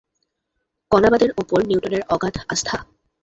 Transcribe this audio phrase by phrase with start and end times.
[0.91, 2.77] কণাবাদের ওপর নিউটনের অগাধ আস্থা।